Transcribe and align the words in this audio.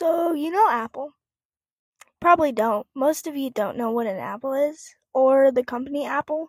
So, 0.00 0.32
you 0.32 0.50
know 0.50 0.70
Apple? 0.70 1.12
Probably 2.18 2.52
don't. 2.52 2.86
Most 2.94 3.26
of 3.26 3.36
you 3.36 3.50
don't 3.50 3.76
know 3.76 3.90
what 3.90 4.06
an 4.06 4.16
Apple 4.16 4.54
is 4.54 4.94
or 5.12 5.52
the 5.52 5.62
company 5.62 6.06
Apple. 6.06 6.48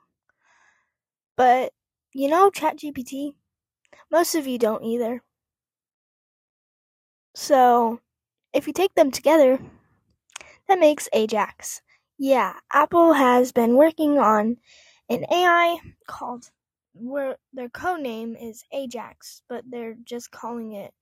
But 1.36 1.74
you 2.14 2.30
know 2.30 2.50
ChatGPT? 2.50 3.36
Most 4.12 4.36
of 4.36 4.48
you 4.48 4.58
don't 4.58 4.86
either. 4.86 5.24
So, 7.36 8.00
if 8.54 8.68
you 8.68 8.74
take 8.74 8.96
them 8.96 9.12
together, 9.12 9.60
that 10.68 10.80
makes 10.80 11.10
Ajax. 11.14 11.82
Yeah, 12.18 12.54
Apple 12.72 13.14
has 13.14 13.52
been 13.52 13.76
working 13.76 14.18
on 14.18 14.58
an 15.10 15.26
AI 15.32 15.80
called 16.08 16.50
where 16.94 17.38
their 17.54 17.70
code 17.70 18.02
name 18.02 18.36
is 18.36 18.64
Ajax, 18.72 19.42
but 19.50 19.64
they're 19.70 19.96
just 20.04 20.32
calling 20.32 20.74
it 20.74 20.94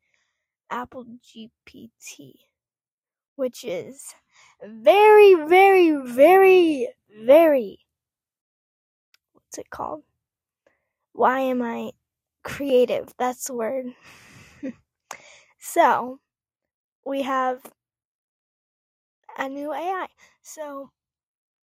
Apple 0.71 1.05
GPT, 1.23 2.33
which 3.35 3.63
is 3.63 4.13
very, 4.63 5.35
very, 5.35 5.91
very, 6.05 6.89
very. 7.25 7.79
What's 9.33 9.57
it 9.59 9.69
called? 9.69 10.03
Why 11.13 11.41
am 11.41 11.61
I 11.61 11.91
creative? 12.43 13.13
That's 13.19 13.45
the 13.45 13.53
word. 13.55 13.87
so, 15.59 16.19
we 17.05 17.23
have 17.23 17.61
a 19.37 19.49
new 19.49 19.73
AI. 19.73 20.07
So, 20.43 20.91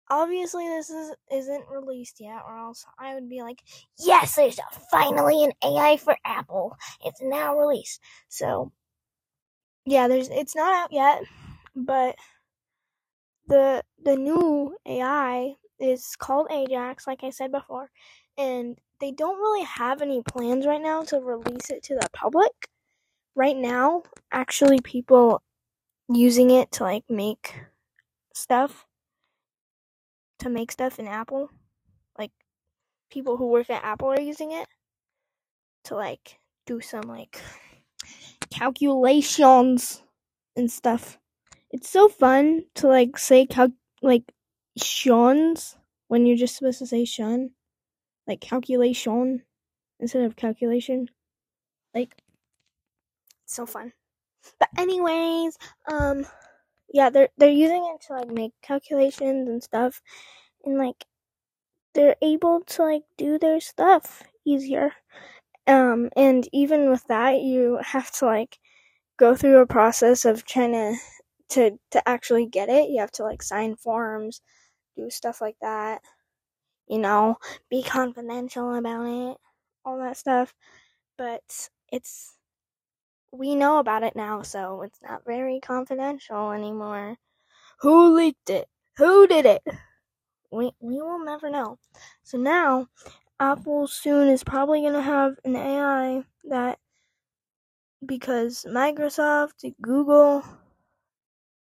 obviously 0.10 0.68
this 0.68 0.90
is 0.90 1.14
isn't 1.32 1.66
released 1.70 2.20
yet 2.20 2.42
or 2.48 2.58
else 2.58 2.86
I 3.00 3.16
would 3.16 3.30
be 3.30 3.42
like, 3.42 3.62
"Yes, 4.00 4.36
there's 4.36 4.60
finally 4.92 5.44
an 5.44 5.52
AI 5.64 5.98
for 5.98 6.18
Apple. 6.26 6.78
It's 7.06 7.22
now 7.22 7.58
released." 7.58 8.02
So, 8.30 8.72
yeah, 9.86 10.08
there's 10.08 10.30
it's 10.30 10.56
not 10.56 10.74
out 10.74 10.92
yet, 10.92 11.24
but 11.76 12.16
the 13.48 13.84
the 14.04 14.16
new 14.16 14.76
AI 14.86 15.56
is 15.80 16.16
called 16.18 16.48
Ajax, 16.52 17.08
like 17.08 17.24
I 17.24 17.30
said 17.30 17.52
before, 17.52 17.90
and 18.38 18.78
they 19.00 19.12
don't 19.12 19.40
really 19.40 19.64
have 19.66 20.02
any 20.02 20.22
plans 20.24 20.66
right 20.66 20.82
now 20.82 21.04
to 21.04 21.20
release 21.20 21.70
it 21.70 21.84
to 21.84 21.96
the 21.96 22.10
public. 22.14 22.52
Right 23.36 23.58
now, 23.58 24.04
actually 24.32 24.82
people 24.82 25.42
using 26.10 26.52
it 26.52 26.72
to 26.74 26.84
like 26.84 27.04
make 27.10 27.56
stuff 28.34 28.86
to 30.40 30.50
make 30.50 30.72
stuff 30.72 31.00
in 31.00 31.08
Apple. 31.08 31.50
Like 32.18 32.32
people 33.12 33.38
who 33.38 33.48
work 33.48 33.70
at 33.70 33.84
Apple 33.84 34.10
are 34.10 34.22
using 34.22 34.52
it 34.52 34.68
to 35.86 35.96
like 35.96 36.40
do 36.66 36.82
some 36.82 37.04
like 37.04 37.42
calculations 38.56 40.02
and 40.56 40.72
stuff. 40.72 41.20
It's 41.72 41.90
so 41.90 42.08
fun 42.08 42.64
to 42.76 42.88
like 42.88 43.18
say 43.18 43.46
cal 43.46 43.70
like 44.02 44.24
shons 44.78 45.76
when 46.08 46.26
you're 46.26 46.38
just 46.38 46.56
supposed 46.56 46.80
to 46.80 46.88
say 46.88 47.06
shun. 47.06 47.52
Like 48.28 48.42
calculation 48.42 49.44
instead 50.00 50.24
of 50.24 50.36
calculation. 50.36 51.10
Like 51.94 52.16
so 53.46 53.66
fun. 53.66 53.92
But 54.60 54.70
anyways, 54.78 55.58
um 55.92 56.26
yeah, 56.94 57.10
they're 57.10 57.30
they're 57.38 57.50
using 57.50 57.92
it 57.94 58.06
to 58.08 58.14
like 58.14 58.30
make 58.30 58.54
calculations 58.62 59.50
and 59.50 59.62
stuff 59.62 60.02
and 60.64 60.78
like 60.78 61.04
they're 61.94 62.16
able 62.22 62.62
to 62.62 62.84
like 62.84 63.04
do 63.18 63.38
their 63.38 63.60
stuff 63.60 64.24
easier. 64.46 64.92
Um 65.68 66.10
and 66.16 66.48
even 66.54 66.90
with 66.90 67.06
that 67.08 67.42
you 67.42 67.80
have 67.84 68.12
to 68.14 68.26
like 68.26 68.60
go 69.18 69.36
through 69.36 69.60
a 69.62 69.68
process 69.68 70.26
of 70.26 70.46
trying 70.46 70.74
to 70.74 70.98
to 71.50 71.80
to 71.92 72.10
actually 72.10 72.48
get 72.48 72.70
it. 72.70 72.90
You 72.90 73.02
have 73.02 73.12
to 73.14 73.24
like 73.24 73.44
sign 73.44 73.76
forms, 73.78 74.42
do 74.98 75.10
stuff 75.12 75.42
like 75.42 75.58
that. 75.62 76.02
You 76.88 77.00
know, 77.00 77.38
be 77.70 77.84
confidential 77.84 78.76
about 78.76 79.06
it, 79.08 79.38
all 79.86 80.00
that 80.00 80.18
stuff. 80.18 80.54
But 81.18 81.70
it's 81.92 82.36
we 83.32 83.56
know 83.56 83.80
about 83.80 84.04
it 84.04 84.16
now, 84.16 84.42
so 84.42 84.82
it's 84.84 85.00
not 85.02 85.26
very 85.26 85.60
confidential 85.60 86.52
anymore. 86.52 87.18
Who 87.82 88.16
leaked 88.16 88.50
it? 88.50 88.68
Who 88.98 89.28
did 89.28 89.46
it? 89.46 89.64
We 90.52 90.72
we 90.80 91.02
will 91.02 91.24
never 91.24 91.50
know. 91.50 91.78
So 92.24 92.38
now 92.38 92.88
Apple 93.40 93.88
soon 93.88 94.30
is 94.30 94.44
probably 94.44 94.82
gonna 94.82 95.02
have 95.02 95.36
an 95.44 95.56
AI 95.56 96.24
that 96.46 96.80
because 98.06 98.66
Microsoft, 98.70 99.74
Google, 99.82 100.44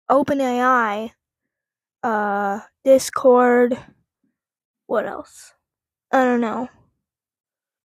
OpenAI, 0.09 1.11
uh, 2.03 2.59
Discord, 2.83 3.77
what 4.87 5.05
else? 5.05 5.53
I 6.11 6.25
don't 6.25 6.41
know. 6.41 6.69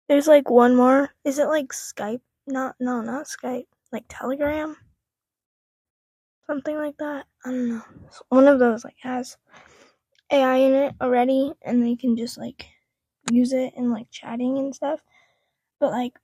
There's 0.08 0.26
like 0.26 0.50
one 0.50 0.74
more. 0.74 1.10
Is 1.24 1.38
it 1.38 1.46
like 1.46 1.68
Skype? 1.68 2.20
Not 2.46 2.74
no, 2.80 3.00
not 3.00 3.26
Skype. 3.26 3.66
Like 3.92 4.04
Telegram? 4.08 4.76
Something 6.46 6.76
like 6.76 6.96
that. 6.98 7.26
I 7.44 7.50
don't 7.50 7.68
know. 7.68 7.82
One 8.28 8.48
of 8.48 8.58
those 8.58 8.84
like 8.84 8.96
has 9.02 9.36
AI 10.32 10.56
in 10.56 10.72
it 10.74 10.94
already 11.00 11.52
and 11.62 11.82
they 11.82 11.94
can 11.94 12.16
just 12.16 12.36
like 12.36 12.66
use 13.30 13.52
it 13.54 13.74
in 13.76 13.90
like 13.92 14.10
chatting 14.10 14.58
and 14.58 14.74
stuff. 14.74 15.00
But 15.80 15.92
like 15.92 16.14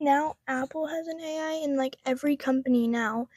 now 0.00 0.36
Apple 0.48 0.86
has 0.88 1.06
an 1.08 1.20
AI 1.20 1.62
and 1.64 1.76
like 1.76 1.96
every 2.06 2.36
company 2.36 2.88
now 2.88 3.28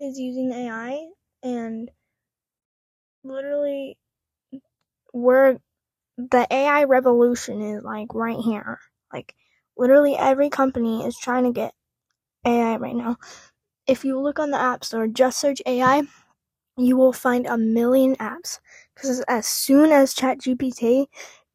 is 0.00 0.18
using 0.18 0.52
AI 0.52 1.08
and 1.42 1.90
literally 3.24 3.98
we're 5.14 5.58
the 6.18 6.46
AI 6.50 6.84
revolution 6.84 7.60
is 7.62 7.82
like 7.84 8.14
right 8.14 8.38
here. 8.38 8.78
Like 9.12 9.34
literally 9.76 10.16
every 10.16 10.50
company 10.50 11.04
is 11.04 11.18
trying 11.18 11.44
to 11.44 11.52
get 11.52 11.74
AI 12.46 12.76
right 12.76 12.96
now. 12.96 13.18
If 13.86 14.04
you 14.04 14.20
look 14.20 14.38
on 14.40 14.50
the 14.52 14.60
App 14.60 14.84
Store, 14.84 15.08
just 15.08 15.40
search 15.40 15.62
AI, 15.66 16.04
you 16.76 16.96
will 16.96 17.12
find 17.14 17.46
a 17.46 17.58
million 17.58 18.16
apps. 18.16 18.60
Because 19.00 19.20
as 19.28 19.46
soon 19.46 19.90
as 19.92 20.14
ChatGPT 20.14 21.06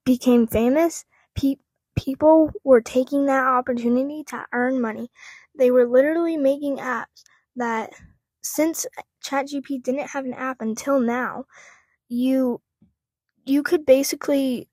became 0.05 0.47
famous, 0.47 1.05
pe- 1.35 1.57
people 1.97 2.51
were 2.63 2.81
taking 2.81 3.25
that 3.25 3.45
opportunity 3.45 4.23
to 4.25 4.45
earn 4.53 4.81
money. 4.81 5.09
They 5.57 5.71
were 5.71 5.87
literally 5.87 6.37
making 6.37 6.77
apps 6.77 7.23
that, 7.55 7.91
since 8.41 8.85
ChatGPT 9.25 9.83
didn't 9.83 10.09
have 10.09 10.25
an 10.25 10.33
app 10.33 10.61
until 10.61 10.99
now, 10.99 11.45
you 12.09 12.61
you 13.45 13.63
could 13.63 13.85
basically 13.85 14.69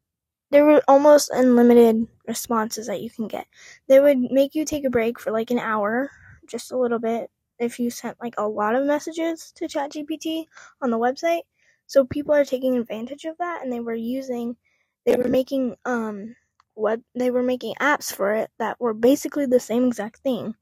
there 0.51 0.65
were 0.65 0.83
almost 0.89 1.31
unlimited 1.33 2.07
responses 2.29 2.87
that 2.89 3.03
you 3.03 3.11
can 3.11 3.29
get. 3.29 3.47
They 3.89 4.01
would 4.01 4.19
make 4.19 4.55
you 4.55 4.65
take 4.65 4.85
a 4.85 4.91
break 4.91 5.19
for 5.21 5.33
like 5.33 5.51
an 5.51 5.59
hour, 5.59 6.11
just 6.49 6.73
a 6.73 6.79
little 6.79 7.01
bit, 7.01 7.31
if 7.59 7.79
you 7.81 7.91
sent 7.91 8.19
like 8.21 8.35
a 8.39 8.49
lot 8.49 8.75
of 8.77 8.87
messages 8.87 9.53
to 9.57 9.67
ChatGPT 9.67 10.47
on 10.83 10.91
the 10.91 10.99
website. 10.99 11.43
So 11.93 12.07
people 12.07 12.35
are 12.35 12.47
taking 12.47 12.79
advantage 12.79 13.27
of 13.27 13.37
that 13.37 13.63
and 13.63 13.71
they 13.71 13.81
were 13.81 13.95
using 13.95 14.57
they 15.05 15.15
were 15.15 15.29
making 15.29 15.77
um 15.85 16.37
web 16.75 17.03
they 17.15 17.31
were 17.31 17.43
making 17.43 17.75
apps 17.83 18.15
for 18.15 18.33
it 18.33 18.51
that 18.59 18.81
were 18.81 18.95
basically 18.95 19.45
the 19.45 19.61
same 19.61 19.89
exact 19.89 20.21
thing. 20.21 20.55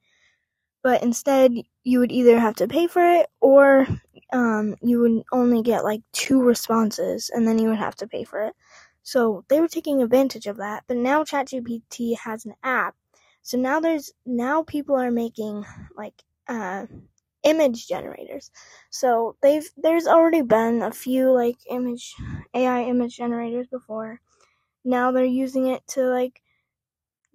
But 0.82 1.04
instead 1.04 1.52
you 1.84 2.00
would 2.00 2.10
either 2.10 2.40
have 2.40 2.56
to 2.56 2.66
pay 2.66 2.88
for 2.88 3.04
it 3.20 3.28
or 3.40 3.86
um 4.32 4.74
you 4.82 4.98
would 5.02 5.22
only 5.32 5.62
get 5.62 5.84
like 5.84 6.02
two 6.12 6.42
responses 6.42 7.30
and 7.32 7.46
then 7.46 7.60
you 7.60 7.68
would 7.68 7.78
have 7.78 7.94
to 7.98 8.08
pay 8.08 8.24
for 8.24 8.42
it. 8.42 8.56
So 9.04 9.44
they 9.48 9.60
were 9.60 9.68
taking 9.68 10.02
advantage 10.02 10.48
of 10.48 10.56
that. 10.56 10.82
But 10.88 10.96
now 10.96 11.22
ChatGPT 11.22 12.18
has 12.18 12.44
an 12.44 12.54
app. 12.64 12.96
So 13.42 13.56
now 13.56 13.78
there's 13.78 14.12
now 14.26 14.64
people 14.64 14.96
are 14.96 15.12
making 15.12 15.64
like 15.96 16.24
uh 16.48 16.86
image 17.44 17.88
generators. 17.88 18.50
So 18.90 19.36
they've 19.42 19.68
there's 19.76 20.06
already 20.06 20.42
been 20.42 20.82
a 20.82 20.92
few 20.92 21.32
like 21.32 21.58
image 21.70 22.14
AI 22.54 22.82
image 22.84 23.16
generators 23.16 23.68
before. 23.68 24.20
Now 24.84 25.12
they're 25.12 25.24
using 25.24 25.68
it 25.68 25.86
to 25.88 26.04
like 26.04 26.42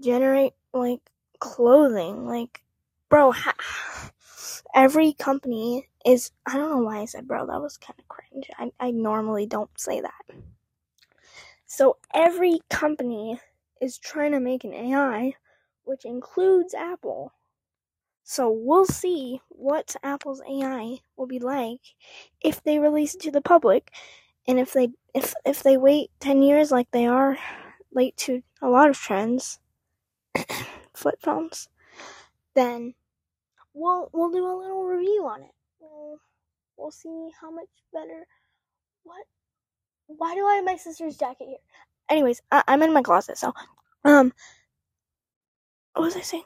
generate 0.02 0.54
like 0.74 1.02
clothing. 1.40 2.28
Like 2.28 2.64
bro, 3.10 3.32
ha- 3.32 4.12
every 4.76 5.14
company 5.14 5.88
is 6.06 6.32
I 6.46 6.58
don't 6.58 6.72
know 6.72 6.86
why 6.86 7.00
I 7.00 7.06
said 7.06 7.28
bro, 7.28 7.48
that 7.48 7.62
was 7.62 7.78
kind 7.78 8.00
of 8.00 8.08
cringe. 8.08 8.50
I 8.58 8.72
I 8.80 8.92
normally 8.92 9.46
don't 9.48 9.72
say 9.80 10.02
that. 10.02 10.36
So 11.68 11.98
every 12.14 12.60
company 12.70 13.40
is 13.82 13.98
trying 14.00 14.32
to 14.34 14.40
make 14.40 14.64
an 14.64 14.74
AI 14.74 15.36
which 15.86 16.06
includes 16.06 16.74
Apple. 16.74 17.34
So 18.26 18.52
we'll 18.52 18.88
see 18.88 19.40
what 19.50 19.96
Apple's 20.04 20.42
AI 20.50 20.98
will 21.16 21.28
be 21.28 21.40
like 21.40 21.82
if 22.42 22.64
they 22.64 22.80
release 22.80 23.16
it 23.16 23.22
to 23.22 23.32
the 23.32 23.42
public, 23.42 23.92
and 24.48 24.60
if 24.60 24.74
they 24.74 24.90
if 25.14 25.36
if 25.46 25.62
they 25.64 25.78
wait 25.78 26.10
ten 26.20 26.42
years 26.42 26.72
like 26.72 26.90
they 26.92 27.06
are 27.06 27.38
late 27.94 28.18
to 28.18 28.42
a 28.64 28.70
lot 28.70 28.90
of 28.90 28.98
trends, 28.98 29.60
flip 30.96 31.20
phones, 31.22 31.70
then 32.56 32.96
we'll 33.76 34.10
we'll 34.12 34.32
do 34.32 34.44
a 34.46 34.58
little 34.60 34.86
review 34.86 35.28
on 35.28 35.44
it. 35.44 35.52
We'll, 35.80 36.18
we'll 36.78 36.92
see 36.92 37.30
how 37.40 37.52
much 37.52 37.70
better. 37.94 38.26
What? 39.04 39.26
Why 40.08 40.34
do 40.36 40.48
I 40.48 40.56
have 40.56 40.66
my 40.66 40.78
sister's 40.78 41.18
jacket 41.18 41.48
here? 41.48 41.58
Anyways, 42.10 42.42
I, 42.52 42.64
I'm 42.68 42.82
in 42.84 42.94
my 42.94 43.04
closet, 43.04 43.38
so 43.38 43.54
um, 44.04 44.34
what 45.94 46.06
was 46.06 46.16
I 46.16 46.22
saying? 46.22 46.44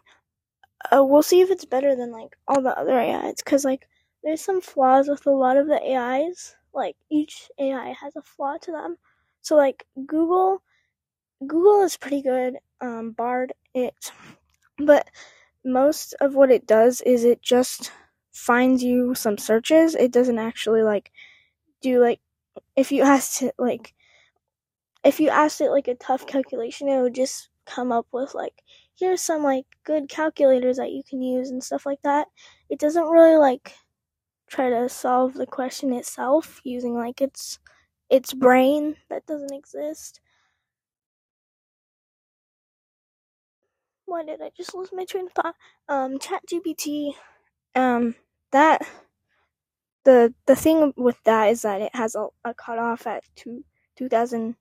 Uh, 0.91 1.03
we'll 1.03 1.23
see 1.23 1.41
if 1.41 1.51
it's 1.51 1.65
better 1.65 1.95
than 1.95 2.11
like 2.11 2.37
all 2.47 2.61
the 2.61 2.77
other 2.77 2.97
AIs, 2.97 3.41
cause 3.43 3.65
like 3.65 3.87
there's 4.23 4.41
some 4.41 4.61
flaws 4.61 5.07
with 5.07 5.25
a 5.25 5.31
lot 5.31 5.57
of 5.57 5.67
the 5.67 5.81
AIs. 5.81 6.55
Like 6.73 6.95
each 7.11 7.49
AI 7.59 7.93
has 7.99 8.15
a 8.15 8.21
flaw 8.21 8.57
to 8.61 8.71
them. 8.71 8.97
So 9.41 9.55
like 9.55 9.85
Google, 10.05 10.61
Google 11.45 11.83
is 11.83 11.97
pretty 11.97 12.21
good. 12.21 12.57
Um, 12.81 13.11
Bard 13.11 13.53
it, 13.73 14.11
but 14.77 15.09
most 15.65 16.13
of 16.21 16.35
what 16.35 16.51
it 16.51 16.65
does 16.65 17.01
is 17.01 17.23
it 17.23 17.41
just 17.41 17.91
finds 18.31 18.83
you 18.83 19.15
some 19.15 19.37
searches. 19.37 19.95
It 19.95 20.11
doesn't 20.11 20.39
actually 20.39 20.83
like 20.83 21.11
do 21.81 22.01
like 22.01 22.19
if 22.75 22.91
you 22.91 23.03
asked 23.03 23.41
it 23.41 23.55
like 23.57 23.93
if 25.03 25.19
you 25.19 25.29
asked 25.29 25.61
it 25.61 25.71
like 25.71 25.87
a 25.87 25.95
tough 25.95 26.27
calculation, 26.27 26.89
it 26.89 27.01
would 27.01 27.15
just 27.15 27.49
come 27.65 27.91
up 27.91 28.07
with 28.11 28.33
like 28.33 28.63
here's 28.99 29.21
some 29.21 29.43
like 29.43 29.65
good 29.85 30.09
calculators 30.09 30.77
that 30.77 30.91
you 30.91 31.03
can 31.09 31.21
use 31.21 31.49
and 31.49 31.63
stuff 31.63 31.85
like 31.85 32.01
that. 32.03 32.27
It 32.69 32.79
doesn't 32.79 33.07
really 33.07 33.37
like 33.37 33.73
try 34.49 34.69
to 34.69 34.89
solve 34.89 35.35
the 35.35 35.47
question 35.47 35.93
itself 35.93 36.61
using 36.65 36.95
like 36.95 37.21
its 37.21 37.59
its 38.09 38.33
brain 38.33 38.97
that 39.09 39.25
doesn't 39.27 39.53
exist. 39.53 40.21
Why 44.05 44.23
did 44.23 44.41
I 44.41 44.49
just 44.57 44.73
lose 44.75 44.89
my 44.91 45.05
train 45.05 45.27
of 45.27 45.33
thought? 45.33 45.55
Um, 45.87 46.17
ChatGPT, 46.19 47.13
um, 47.75 48.15
that 48.51 48.87
the 50.03 50.33
the 50.45 50.55
thing 50.55 50.93
with 50.97 51.21
that 51.23 51.49
is 51.49 51.61
that 51.63 51.81
it 51.81 51.93
has 51.95 52.15
a, 52.15 52.27
a 52.45 52.53
cutoff 52.53 53.05
at 53.07 53.23
two 53.35 53.63
two 53.95 54.09
thousand 54.09 54.55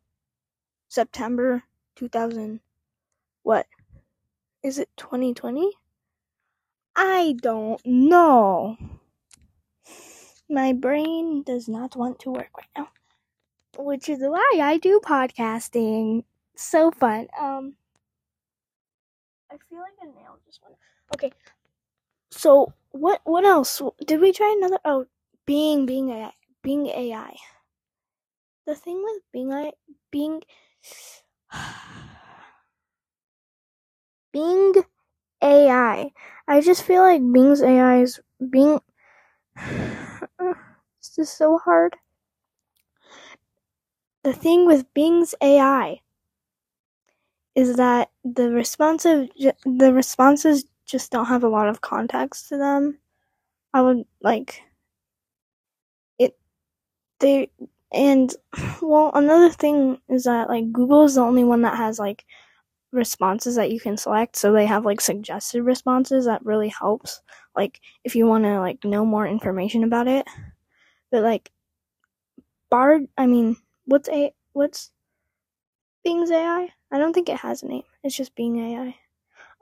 September 0.88 1.64
two 1.96 2.08
thousand 2.08 2.61
what 3.44 3.67
is 4.62 4.78
it 4.78 4.88
2020? 4.96 5.70
I 6.96 7.37
don't 7.40 7.81
know. 7.84 8.76
My 10.50 10.72
brain 10.72 11.43
does 11.43 11.69
not 11.69 11.94
want 11.94 12.19
to 12.20 12.31
work 12.31 12.50
right 12.56 12.69
now. 12.76 12.88
Which 13.76 14.08
is 14.08 14.19
why 14.20 14.58
I 14.60 14.78
do 14.78 15.00
podcasting. 15.05 16.25
So 16.56 16.90
fun. 16.90 17.28
Um 17.38 17.75
I 19.50 19.56
feel 19.69 19.78
like 19.78 19.94
a 20.02 20.06
nail 20.06 20.38
just 20.44 20.60
went. 20.62 20.76
Okay. 21.14 21.32
So 22.31 22.72
what 22.90 23.20
what 23.25 23.44
else? 23.44 23.81
Did 24.05 24.20
we 24.20 24.32
try 24.32 24.55
another 24.58 24.78
oh 24.84 25.06
being 25.46 25.87
being 25.87 26.10
AI 26.10 26.32
being 26.62 26.87
AI. 26.87 27.37
The 28.66 28.75
thing 28.75 29.02
with 29.02 29.22
being 29.32 29.52
I 29.52 29.72
being 30.10 30.43
Bing 34.38 34.85
AI. 35.43 36.12
I 36.46 36.61
just 36.61 36.85
feel 36.85 37.02
like 37.02 37.20
Bing's 37.32 37.61
AI 37.61 38.02
is 38.02 38.20
being. 38.50 38.81
this 39.56 41.19
is 41.19 41.31
so 41.31 41.58
hard. 41.58 41.96
The 44.23 44.32
thing 44.32 44.67
with 44.67 44.93
Bing's 44.94 45.35
AI 45.40 46.02
is 47.56 47.76
that 47.76 48.11
the 48.25 48.50
responsive 48.50 49.29
the 49.64 49.93
responses 49.93 50.64
just 50.87 51.11
don't 51.11 51.26
have 51.26 51.43
a 51.44 51.49
lot 51.49 51.69
of 51.69 51.81
context 51.81 52.49
to 52.49 52.58
them. 52.58 52.99
I 53.75 53.82
would 53.82 54.05
like 54.23 54.62
it 56.19 56.37
they 57.20 57.50
and 57.93 58.34
well 58.82 59.11
another 59.14 59.50
thing 59.50 60.00
is 60.08 60.25
that 60.25 60.49
like 60.49 60.73
Google 60.73 61.05
is 61.05 61.17
the 61.17 61.23
only 61.23 61.44
one 61.44 61.62
that 61.62 61.76
has 61.76 61.99
like 61.99 62.25
responses 62.93 63.56
that 63.56 63.70
you 63.70 63.79
can 63.81 63.96
select 63.96 64.37
so 64.37 64.52
they 64.52 64.67
have 64.67 64.85
like 64.87 65.00
suggested 65.00 65.62
responses 65.62 66.25
that 66.25 66.44
really 66.44 66.69
helps 66.69 67.20
like 67.55 67.81
if 68.05 68.17
you 68.17 68.26
want 68.26 68.44
to 68.44 68.61
like 68.61 68.82
know 68.85 69.05
more 69.05 69.26
information 69.26 69.85
about 69.85 70.08
it. 70.08 70.26
But 71.12 71.23
like 71.23 71.50
bard 72.70 73.06
i 73.17 73.26
mean 73.26 73.56
what's 73.85 74.08
a 74.08 74.32
what's 74.52 74.90
bing's 76.05 76.31
ai 76.31 76.69
i? 76.90 76.99
Don't 76.99 77.12
think 77.12 77.29
it 77.29 77.38
has 77.38 77.62
a 77.62 77.67
name. 77.67 77.85
It's 78.02 78.17
just 78.17 78.35
bing 78.35 78.58
ai 78.58 78.96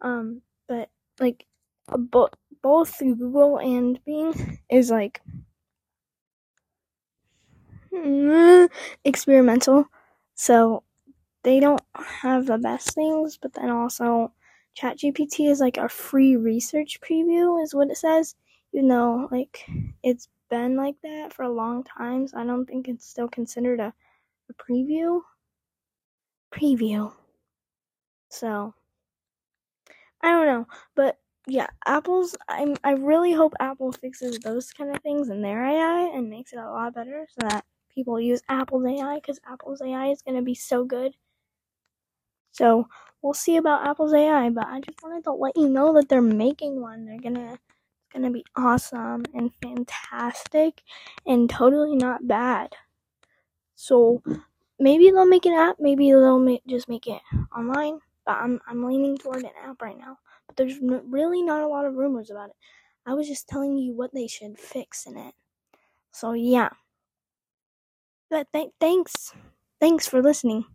um 0.02 0.42
but 0.68 0.90
like 1.20 1.46
bo- 1.88 2.30
both 2.62 2.98
google 3.00 3.58
and 3.58 4.02
bing 4.04 4.60
is 4.70 4.90
like 4.90 5.22
experimental. 9.04 9.86
So 10.34 10.82
they 11.46 11.60
don't 11.60 11.82
have 11.94 12.46
the 12.46 12.58
best 12.58 12.94
things, 12.94 13.38
but 13.40 13.54
then 13.54 13.70
also 13.70 14.32
ChatGPT 14.78 15.48
is 15.50 15.60
like 15.60 15.78
a 15.78 15.88
free 15.88 16.36
research 16.36 17.00
preview, 17.00 17.62
is 17.64 17.74
what 17.74 17.90
it 17.90 17.98
says. 17.98 18.34
You 18.72 18.82
know, 18.82 19.28
like 19.32 19.64
it's 20.02 20.28
been 20.50 20.76
like 20.76 20.96
that 21.04 21.32
for 21.32 21.44
a 21.44 21.52
long 21.52 21.84
time, 21.84 22.28
so 22.28 22.38
I 22.40 22.46
don't 22.46 22.66
think 22.66 22.88
it's 22.88 23.06
still 23.08 23.28
considered 23.28 23.80
a, 23.80 23.94
a 24.50 24.54
preview. 24.54 25.20
Preview. 26.52 27.12
So 28.30 28.74
I 30.22 30.32
don't 30.32 30.46
know, 30.46 30.66
but 30.96 31.18
yeah, 31.46 31.68
Apple's. 31.86 32.36
I'm. 32.48 32.76
I 32.84 32.92
really 32.92 33.32
hope 33.32 33.54
Apple 33.60 33.92
fixes 33.92 34.40
those 34.40 34.72
kind 34.72 34.94
of 34.96 35.00
things 35.02 35.28
in 35.30 35.42
their 35.42 35.64
AI 35.64 36.10
and 36.14 36.28
makes 36.28 36.52
it 36.52 36.58
a 36.58 36.70
lot 36.70 36.94
better, 36.94 37.26
so 37.30 37.48
that 37.48 37.64
people 37.94 38.20
use 38.20 38.42
Apple's 38.48 38.84
AI 38.86 39.16
because 39.16 39.40
Apple's 39.48 39.80
AI 39.82 40.08
is 40.08 40.22
gonna 40.22 40.42
be 40.42 40.56
so 40.56 40.84
good. 40.84 41.14
So 42.56 42.88
we'll 43.22 43.34
see 43.34 43.56
about 43.56 43.86
Apple's 43.86 44.14
AI, 44.14 44.50
but 44.50 44.66
I 44.66 44.80
just 44.80 45.02
wanted 45.02 45.24
to 45.24 45.32
let 45.32 45.56
you 45.56 45.68
know 45.68 45.92
that 45.94 46.08
they're 46.08 46.22
making 46.22 46.80
one. 46.80 47.04
They're 47.06 47.20
gonna 47.20 47.54
it's 47.54 48.12
gonna 48.14 48.30
be 48.30 48.44
awesome 48.56 49.24
and 49.34 49.52
fantastic 49.62 50.82
and 51.26 51.50
totally 51.50 51.96
not 51.96 52.26
bad. 52.26 52.74
So 53.74 54.22
maybe 54.78 55.10
they'll 55.10 55.26
make 55.26 55.46
an 55.46 55.52
app, 55.54 55.76
maybe 55.80 56.10
they'll 56.10 56.38
make, 56.38 56.62
just 56.66 56.88
make 56.88 57.06
it 57.06 57.22
online. 57.56 58.00
But 58.24 58.38
I'm 58.38 58.60
I'm 58.66 58.84
leaning 58.84 59.16
toward 59.18 59.44
an 59.44 59.50
app 59.64 59.82
right 59.82 59.98
now. 59.98 60.18
But 60.46 60.56
there's 60.56 60.78
really 60.80 61.42
not 61.42 61.62
a 61.62 61.68
lot 61.68 61.86
of 61.86 61.94
rumors 61.94 62.30
about 62.30 62.50
it. 62.50 62.56
I 63.06 63.14
was 63.14 63.28
just 63.28 63.48
telling 63.48 63.76
you 63.78 63.94
what 63.94 64.12
they 64.14 64.26
should 64.26 64.58
fix 64.58 65.06
in 65.06 65.16
it. 65.16 65.34
So 66.12 66.32
yeah. 66.34 66.70
But 68.30 68.52
th- 68.52 68.72
thanks, 68.80 69.34
thanks 69.80 70.06
for 70.08 70.22
listening 70.22 70.66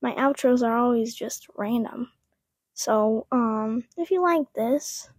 my 0.00 0.12
outros 0.14 0.62
are 0.62 0.76
always 0.76 1.14
just 1.14 1.46
random. 1.56 2.10
So, 2.74 3.26
um, 3.32 3.84
if 3.96 4.10
you 4.10 4.22
like 4.22 4.52
this, 4.54 5.10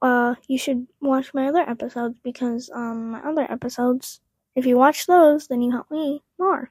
uh, 0.00 0.34
you 0.48 0.58
should 0.58 0.86
watch 1.00 1.34
my 1.34 1.48
other 1.48 1.60
episodes 1.60 2.18
because, 2.22 2.70
um, 2.74 3.10
my 3.10 3.20
other 3.20 3.50
episodes, 3.50 4.20
if 4.54 4.64
you 4.64 4.76
watch 4.76 5.06
those, 5.06 5.48
then 5.48 5.60
you 5.60 5.70
help 5.70 5.90
me 5.90 6.22
more. 6.38 6.70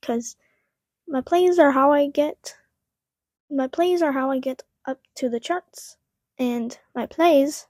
Because 0.00 0.36
my 1.06 1.20
plays 1.20 1.58
are 1.58 1.72
how 1.72 1.92
I 1.92 2.08
get, 2.08 2.56
my 3.50 3.66
plays 3.68 4.02
are 4.02 4.12
how 4.12 4.30
I 4.30 4.38
get 4.38 4.62
up 4.86 5.00
to 5.16 5.28
the 5.28 5.40
charts. 5.40 5.96
And 6.38 6.78
my 6.94 7.06
plays 7.06 7.66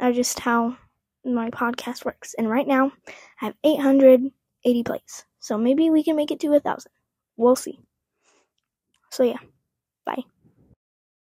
are 0.00 0.12
just 0.12 0.40
how 0.40 0.76
my 1.24 1.50
podcast 1.50 2.04
works. 2.04 2.34
And 2.34 2.48
right 2.50 2.66
now, 2.66 2.92
I 3.40 3.46
have 3.46 3.54
880 3.64 4.82
plays. 4.84 5.24
So 5.46 5.56
maybe 5.56 5.90
we 5.90 6.02
can 6.02 6.16
make 6.16 6.32
it 6.32 6.40
to 6.40 6.52
a 6.54 6.60
thousand. 6.60 6.90
We'll 7.36 7.54
see. 7.54 7.78
So 9.10 9.24
yeah. 9.24 9.38